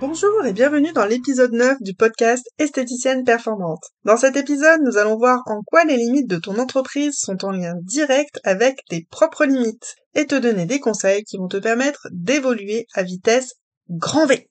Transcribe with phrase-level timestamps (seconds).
[0.00, 3.84] Bonjour et bienvenue dans l'épisode 9 du podcast Esthéticienne Performante.
[4.06, 7.50] Dans cet épisode, nous allons voir en quoi les limites de ton entreprise sont en
[7.50, 12.08] lien direct avec tes propres limites et te donner des conseils qui vont te permettre
[12.12, 13.56] d'évoluer à vitesse
[13.90, 14.48] grand V.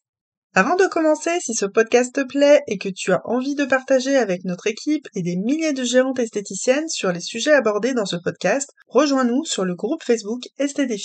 [0.54, 4.18] Avant de commencer, si ce podcast te plaît et que tu as envie de partager
[4.18, 8.18] avec notre équipe et des milliers de géantes esthéticiennes sur les sujets abordés dans ce
[8.18, 11.00] podcast, rejoins-nous sur le groupe Facebook Esté des.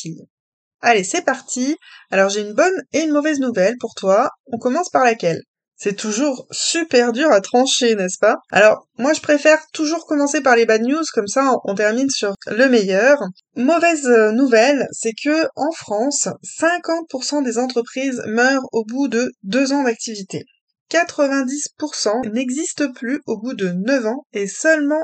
[0.80, 1.76] Allez, c'est parti.
[2.10, 4.30] Alors j'ai une bonne et une mauvaise nouvelle pour toi.
[4.46, 5.42] On commence par laquelle?
[5.76, 8.36] C'est toujours super dur à trancher, n'est-ce pas?
[8.52, 12.34] Alors, moi je préfère toujours commencer par les bad news, comme ça on termine sur
[12.46, 13.18] le meilleur.
[13.56, 16.28] Mauvaise nouvelle, c'est que en France,
[16.60, 20.44] 50% des entreprises meurent au bout de deux ans d'activité.
[20.90, 25.02] 90% n'existent plus au bout de 9 ans et seulement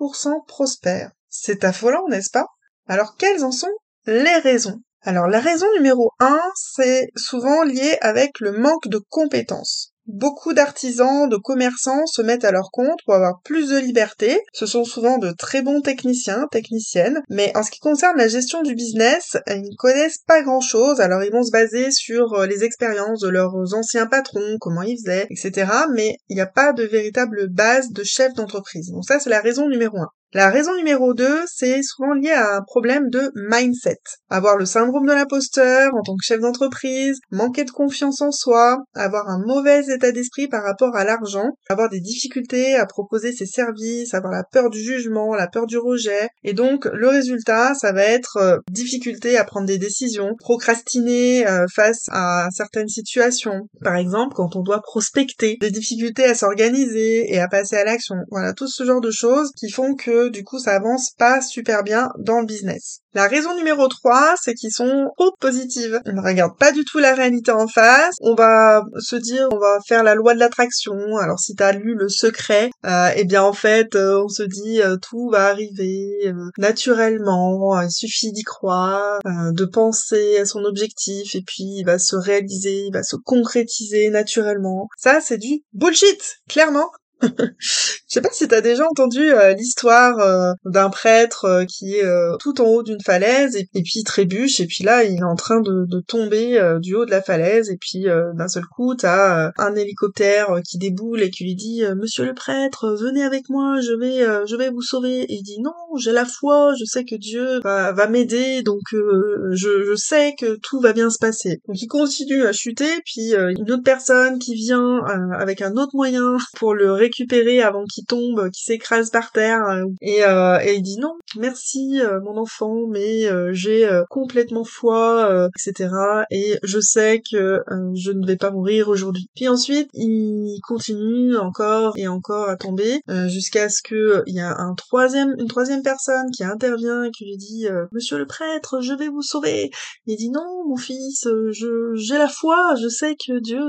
[0.00, 1.12] 1% prospèrent.
[1.28, 2.46] C'est affolant, n'est-ce pas?
[2.88, 3.72] Alors quelles en sont
[4.06, 4.80] les raisons?
[5.02, 9.92] Alors la raison numéro 1, c'est souvent lié avec le manque de compétences.
[10.06, 14.40] Beaucoup d'artisans, de commerçants se mettent à leur compte pour avoir plus de liberté.
[14.54, 18.62] Ce sont souvent de très bons techniciens, techniciennes, mais en ce qui concerne la gestion
[18.62, 22.46] du business, ils ne connaissent pas grand chose, alors ils vont se baser sur euh,
[22.46, 25.70] les expériences de leurs anciens patrons, comment ils faisaient, etc.
[25.94, 28.90] Mais il n'y a pas de véritable base de chef d'entreprise.
[28.90, 30.08] Donc ça, c'est la raison numéro 1.
[30.34, 33.96] La raison numéro 2, c'est souvent lié à un problème de mindset.
[34.28, 38.76] Avoir le syndrome de l'imposteur en tant que chef d'entreprise, manquer de confiance en soi,
[38.94, 43.46] avoir un mauvais état d'esprit par rapport à l'argent, avoir des difficultés à proposer ses
[43.46, 46.28] services, avoir la peur du jugement, la peur du rejet.
[46.44, 51.64] Et donc, le résultat, ça va être euh, difficulté à prendre des décisions, procrastiner euh,
[51.74, 53.66] face à certaines situations.
[53.82, 58.16] Par exemple, quand on doit prospecter, des difficultés à s'organiser et à passer à l'action.
[58.30, 61.82] Voilà, tout ce genre de choses qui font que du coup ça avance pas super
[61.82, 63.00] bien dans le business.
[63.14, 66.00] La raison numéro 3, c'est qu'ils sont trop positives.
[66.06, 68.14] Ils ne regardent pas du tout la réalité en face.
[68.20, 71.16] On va se dire, on va faire la loi de l'attraction.
[71.16, 74.82] Alors si t'as lu Le Secret, euh, eh bien en fait, euh, on se dit
[74.82, 77.80] euh, tout va arriver euh, naturellement.
[77.80, 82.84] Il suffit d'y croire, de penser à son objectif et puis il va se réaliser,
[82.86, 84.86] il va se concrétiser naturellement.
[84.98, 86.90] Ça, c'est du bullshit, clairement.
[87.20, 92.04] Je sais pas si t'as déjà entendu euh, l'histoire euh, d'un prêtre euh, qui est
[92.40, 95.34] tout en haut d'une falaise et, puis il trébuche et puis là il est en
[95.34, 99.52] train de, de tomber du haut de la falaise et puis d'un seul coup t'as
[99.56, 103.92] un hélicoptère qui déboule et qui lui dit Monsieur le prêtre venez avec moi je
[103.92, 107.16] vais je vais vous sauver et il dit non j'ai la foi je sais que
[107.16, 111.88] Dieu va, m'aider donc je, je sais que tout va bien se passer donc il
[111.88, 115.00] continue à chuter puis une autre personne qui vient
[115.38, 119.64] avec un autre moyen pour le récupérer avant qu'il tombe, qu'il s'écrase par terre.
[119.68, 125.48] Euh, et, euh, et, il dit non, merci euh, mon enfant, mais j'ai complètement foi,
[125.56, 125.90] etc.
[126.30, 127.60] Et je sais que
[127.94, 129.28] je ne vais pas mourir aujourd'hui.
[129.34, 134.56] Puis ensuite, il continue encore et encore à tomber jusqu'à ce que il y a
[134.58, 138.94] un troisième, une troisième personne qui intervient et qui lui dit Monsieur le prêtre, je
[138.94, 139.70] vais vous sauver.
[140.06, 143.60] Il dit non, mon fils, je j'ai la foi, je sais que Dieu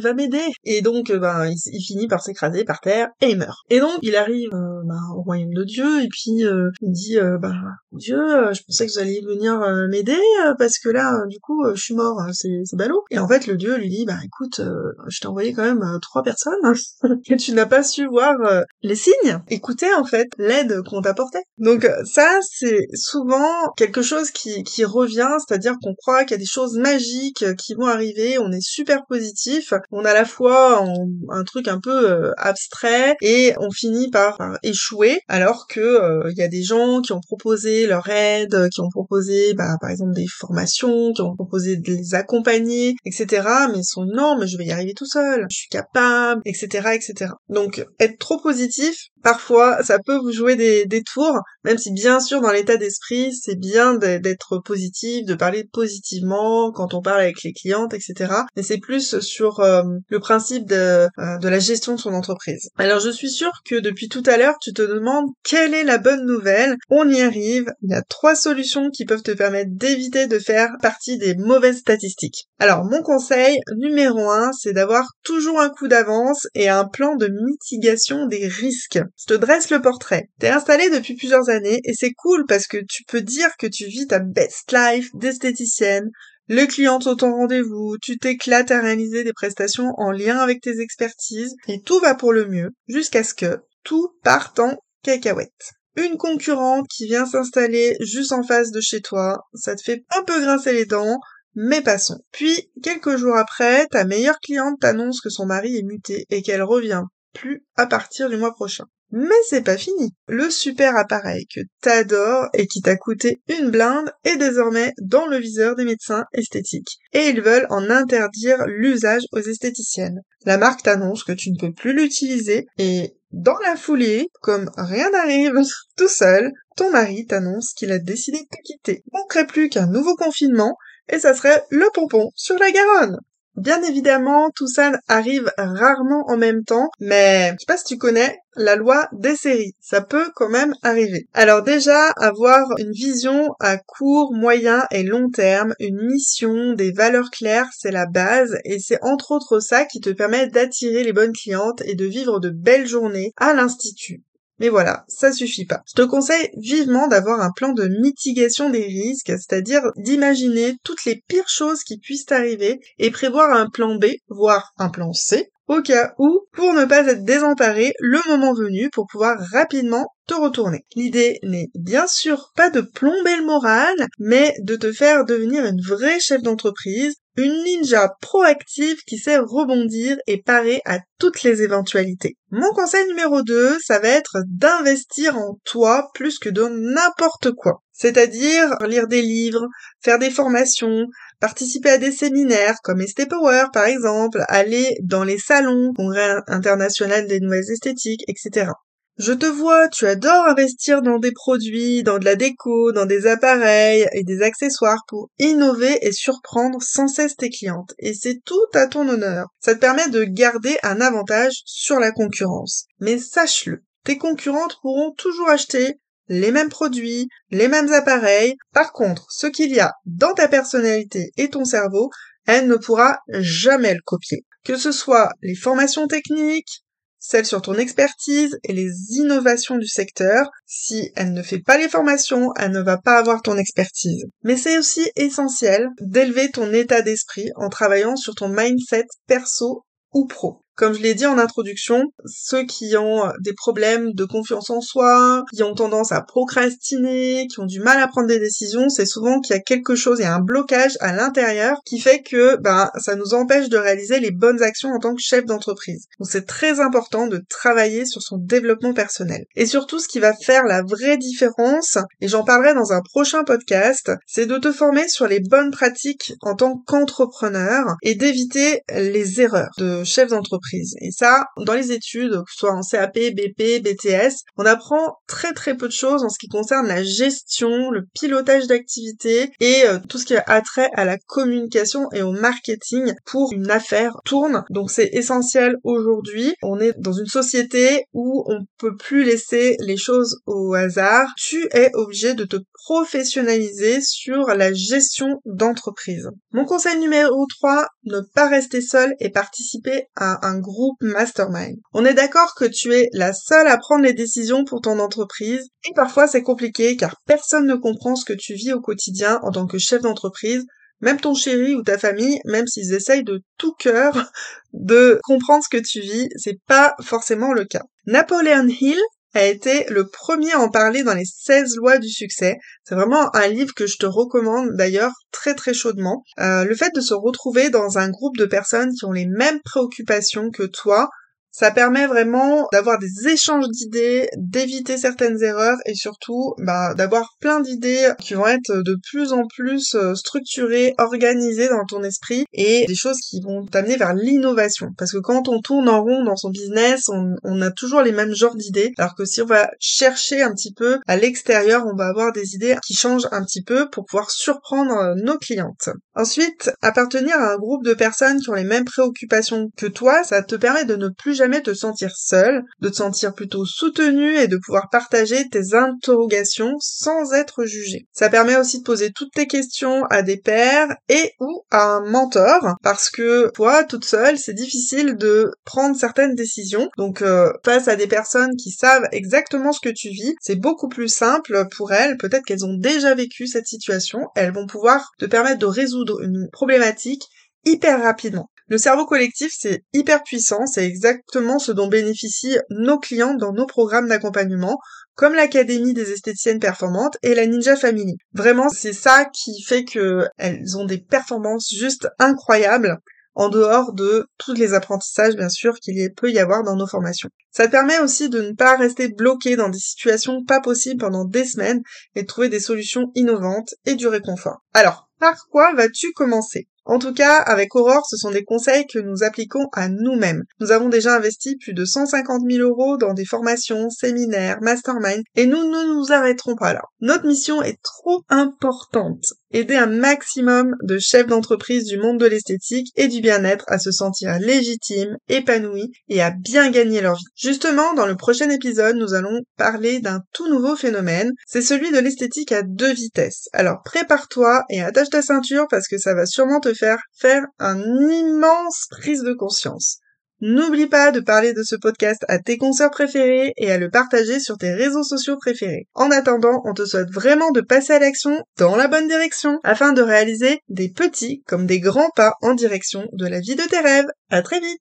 [0.00, 0.46] va m'aider.
[0.64, 3.58] Et donc, ben, il, finit par s'écraser par terre et il meurt.
[3.70, 7.18] Et donc il arrive euh, bah, au royaume de Dieu et puis euh, il dit
[7.18, 7.52] euh, bah
[7.92, 8.18] Dieu,
[8.52, 10.18] je pensais que vous alliez venir m'aider
[10.58, 13.04] parce que là du coup je suis mort, hein, c'est ballot.
[13.10, 14.60] Et en fait le Dieu lui dit bah écoute,
[15.06, 16.60] je t'ai envoyé quand même trois personnes
[17.02, 18.34] que tu n'as pas su voir
[18.82, 19.40] les signes.
[19.48, 21.42] Écoutez en fait l'aide qu'on t'apportait.
[21.58, 26.38] Donc ça c'est souvent quelque chose qui qui revient, c'est-à-dire qu'on croit qu'il y a
[26.38, 30.84] des choses magiques qui vont arriver, on est super positif, on a la fois
[31.30, 36.42] un truc un peu abstrait et on finit par, échouer alors que il euh, y
[36.42, 40.26] a des gens qui ont proposé leur aide, qui ont proposé bah, par exemple des
[40.28, 43.48] formations, qui ont proposé de les accompagner, etc.
[43.72, 46.90] Mais ils sont non, mais je vais y arriver tout seul, je suis capable, etc.,
[46.94, 47.32] etc.
[47.48, 48.96] Donc être trop positif,
[49.26, 53.34] parfois ça peut vous jouer des, des tours, même si bien sûr dans l'état d'esprit
[53.34, 58.32] c'est bien d'être positif, de parler positivement quand on parle avec les clientes, etc.
[58.54, 62.70] Mais c'est plus sur euh, le principe de, euh, de la gestion de son entreprise.
[62.78, 65.98] Alors je suis sûre que depuis tout à l'heure tu te demandes quelle est la
[65.98, 67.72] bonne nouvelle On y arrive.
[67.82, 71.78] Il y a trois solutions qui peuvent te permettre d'éviter de faire partie des mauvaises
[71.78, 72.46] statistiques.
[72.58, 77.28] Alors, mon conseil numéro un, c'est d'avoir toujours un coup d'avance et un plan de
[77.28, 79.00] mitigation des risques.
[79.18, 80.28] Je te dresse le portrait.
[80.38, 83.86] T'es installé depuis plusieurs années et c'est cool parce que tu peux dire que tu
[83.86, 86.10] vis ta best life d'esthéticienne,
[86.48, 90.80] le client au ton rendez-vous, tu t'éclates à réaliser des prestations en lien avec tes
[90.80, 95.72] expertises, et tout va pour le mieux, jusqu'à ce que tout parte en cacahuète.
[95.96, 100.22] Une concurrente qui vient s'installer juste en face de chez toi, ça te fait un
[100.22, 101.18] peu grincer les dents,
[101.56, 102.20] mais passons.
[102.30, 106.62] Puis, quelques jours après, ta meilleure cliente t'annonce que son mari est muté et qu'elle
[106.62, 107.02] revient
[107.32, 108.84] plus à partir du mois prochain.
[109.12, 110.12] Mais c'est pas fini.
[110.26, 115.38] Le super appareil que t'adores et qui t'a coûté une blinde est désormais dans le
[115.38, 116.98] viseur des médecins esthétiques.
[117.12, 120.20] Et ils veulent en interdire l'usage aux esthéticiennes.
[120.44, 125.10] La marque t'annonce que tu ne peux plus l'utiliser et dans la foulée, comme rien
[125.10, 125.54] n'arrive,
[125.96, 129.02] tout seul, ton mari t'annonce qu'il a décidé de te quitter.
[129.12, 130.76] Manquerait plus qu'un nouveau confinement
[131.08, 133.18] et ça serait le pompon sur la Garonne.
[133.56, 137.96] Bien évidemment, tout ça arrive rarement en même temps, mais je sais pas si tu
[137.96, 139.74] connais la loi des séries.
[139.80, 141.26] Ça peut quand même arriver.
[141.32, 147.30] Alors déjà, avoir une vision à court, moyen et long terme, une mission, des valeurs
[147.30, 151.32] claires, c'est la base et c'est entre autres ça qui te permet d'attirer les bonnes
[151.32, 154.25] clientes et de vivre de belles journées à l'institut.
[154.58, 155.82] Mais voilà, ça suffit pas.
[155.86, 161.22] Je te conseille vivement d'avoir un plan de mitigation des risques, c'est-à-dire d'imaginer toutes les
[161.28, 165.82] pires choses qui puissent arriver et prévoir un plan B, voire un plan C, au
[165.82, 170.84] cas où, pour ne pas être désemparé le moment venu pour pouvoir rapidement te retourner.
[170.94, 175.80] L'idée n'est bien sûr pas de plomber le moral, mais de te faire devenir une
[175.80, 182.36] vraie chef d'entreprise, une ninja proactive qui sait rebondir et parer à toutes les éventualités.
[182.50, 187.82] Mon conseil numéro 2, ça va être d'investir en toi plus que de n'importe quoi.
[187.92, 189.66] C'est-à-dire lire des livres,
[190.02, 191.06] faire des formations,
[191.40, 197.26] participer à des séminaires comme ST Power par exemple, aller dans les salons, congrès international
[197.26, 198.70] des nouvelles esthétiques, etc.
[199.18, 203.26] Je te vois, tu adores investir dans des produits, dans de la déco, dans des
[203.26, 207.94] appareils et des accessoires pour innover et surprendre sans cesse tes clientes.
[207.98, 209.46] Et c'est tout à ton honneur.
[209.58, 212.84] Ça te permet de garder un avantage sur la concurrence.
[213.00, 215.98] Mais sache-le, tes concurrentes pourront toujours acheter
[216.28, 218.56] les mêmes produits, les mêmes appareils.
[218.74, 222.10] Par contre, ce qu'il y a dans ta personnalité et ton cerveau,
[222.46, 224.44] elle ne pourra jamais le copier.
[224.62, 226.82] Que ce soit les formations techniques,
[227.26, 230.48] celles sur ton expertise et les innovations du secteur.
[230.64, 234.26] Si elle ne fait pas les formations, elle ne va pas avoir ton expertise.
[234.44, 240.26] Mais c'est aussi essentiel d'élever ton état d'esprit en travaillant sur ton mindset perso ou
[240.26, 240.62] pro.
[240.76, 245.42] Comme je l'ai dit en introduction, ceux qui ont des problèmes de confiance en soi,
[245.54, 249.40] qui ont tendance à procrastiner, qui ont du mal à prendre des décisions, c'est souvent
[249.40, 252.56] qu'il y a quelque chose, il y a un blocage à l'intérieur qui fait que
[252.56, 256.08] ben ça nous empêche de réaliser les bonnes actions en tant que chef d'entreprise.
[256.18, 259.46] Donc c'est très important de travailler sur son développement personnel.
[259.56, 263.44] Et surtout ce qui va faire la vraie différence, et j'en parlerai dans un prochain
[263.44, 269.40] podcast, c'est de te former sur les bonnes pratiques en tant qu'entrepreneur et d'éviter les
[269.40, 273.82] erreurs de chef d'entreprise et ça, dans les études, que ce soit en CAP, BP,
[273.82, 278.06] BTS, on apprend très très peu de choses en ce qui concerne la gestion, le
[278.14, 283.14] pilotage d'activité et euh, tout ce qui a trait à la communication et au marketing
[283.24, 284.64] pour une affaire tourne.
[284.70, 286.54] Donc c'est essentiel aujourd'hui.
[286.62, 291.28] On est dans une société où on peut plus laisser les choses au hasard.
[291.36, 296.30] Tu es obligé de te professionnaliser sur la gestion d'entreprise.
[296.52, 301.76] Mon conseil numéro 3, ne pas rester seul et participer à un groupe mastermind.
[301.92, 305.68] On est d'accord que tu es la seule à prendre les décisions pour ton entreprise
[305.88, 309.52] et parfois c'est compliqué car personne ne comprend ce que tu vis au quotidien en
[309.52, 310.64] tant que chef d'entreprise.
[311.02, 314.32] Même ton chéri ou ta famille, même s'ils essayent de tout cœur
[314.72, 317.82] de comprendre ce que tu vis, c'est pas forcément le cas.
[318.06, 318.98] Napoleon Hill
[319.36, 322.58] a été le premier à en parler dans les 16 lois du succès.
[322.84, 326.22] C'est vraiment un livre que je te recommande d'ailleurs très très chaudement.
[326.40, 329.60] Euh, le fait de se retrouver dans un groupe de personnes qui ont les mêmes
[329.64, 331.10] préoccupations que toi,
[331.56, 337.60] ça permet vraiment d'avoir des échanges d'idées, d'éviter certaines erreurs et surtout bah, d'avoir plein
[337.60, 342.84] d'idées qui vont être de plus en plus euh, structurées, organisées dans ton esprit et
[342.86, 344.90] des choses qui vont t'amener vers l'innovation.
[344.98, 348.12] Parce que quand on tourne en rond dans son business, on, on a toujours les
[348.12, 351.96] mêmes genres d'idées, alors que si on va chercher un petit peu à l'extérieur, on
[351.96, 355.88] va avoir des idées qui changent un petit peu pour pouvoir surprendre euh, nos clientes.
[356.14, 360.42] Ensuite, appartenir à un groupe de personnes qui ont les mêmes préoccupations que toi, ça
[360.42, 364.36] te permet de ne plus jamais jamais te sentir seul, de te sentir plutôt soutenu
[364.36, 368.08] et de pouvoir partager tes interrogations sans être jugé.
[368.12, 372.10] Ça permet aussi de poser toutes tes questions à des pairs et ou à un
[372.10, 376.88] mentor parce que toi toute seule c'est difficile de prendre certaines décisions.
[376.98, 380.88] Donc euh, face à des personnes qui savent exactement ce que tu vis, c'est beaucoup
[380.88, 382.16] plus simple pour elles.
[382.16, 384.18] Peut-être qu'elles ont déjà vécu cette situation.
[384.34, 387.22] Elles vont pouvoir te permettre de résoudre une problématique
[387.64, 388.50] hyper rapidement.
[388.68, 393.66] Le cerveau collectif, c'est hyper puissant, c'est exactement ce dont bénéficient nos clients dans nos
[393.66, 394.78] programmes d'accompagnement,
[395.14, 398.16] comme l'Académie des esthéticiennes performantes et la Ninja Family.
[398.32, 402.98] Vraiment, c'est ça qui fait qu'elles ont des performances juste incroyables
[403.36, 407.28] en dehors de tous les apprentissages bien sûr qu'il peut y avoir dans nos formations.
[407.52, 411.44] Ça permet aussi de ne pas rester bloqué dans des situations pas possibles pendant des
[411.44, 411.82] semaines
[412.14, 414.64] et de trouver des solutions innovantes et du réconfort.
[414.74, 416.66] Alors, par quoi vas-tu commencer?
[416.86, 420.44] En tout cas, avec Aurore, ce sont des conseils que nous appliquons à nous-mêmes.
[420.60, 425.46] Nous avons déjà investi plus de 150 000 euros dans des formations, séminaires, masterminds, et
[425.46, 426.82] nous ne nous arrêterons pas là.
[427.00, 432.92] Notre mission est trop importante aider un maximum de chefs d'entreprise du monde de l'esthétique
[432.96, 437.24] et du bien-être à se sentir légitimes, épanouis et à bien gagner leur vie.
[437.36, 441.98] Justement, dans le prochain épisode, nous allons parler d'un tout nouveau phénomène, c'est celui de
[441.98, 443.48] l'esthétique à deux vitesses.
[443.52, 447.80] Alors prépare-toi et attache ta ceinture parce que ça va sûrement te faire faire un
[447.80, 450.00] immense prise de conscience.
[450.42, 454.38] N'oublie pas de parler de ce podcast à tes consoeurs préférés et à le partager
[454.38, 455.88] sur tes réseaux sociaux préférés.
[455.94, 459.94] En attendant, on te souhaite vraiment de passer à l'action dans la bonne direction afin
[459.94, 463.80] de réaliser des petits comme des grands pas en direction de la vie de tes
[463.80, 464.08] rêves.
[464.28, 464.78] À très vite!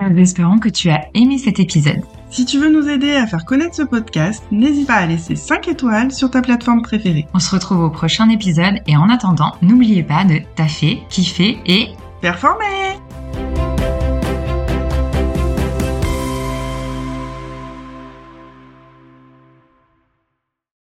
[0.00, 2.00] Nous espérons que tu as aimé cet épisode.
[2.30, 5.68] Si tu veux nous aider à faire connaître ce podcast, n'hésite pas à laisser 5
[5.68, 7.26] étoiles sur ta plateforme préférée.
[7.34, 11.88] On se retrouve au prochain épisode et en attendant, n'oubliez pas de taffer, kiffer et
[12.22, 12.98] performer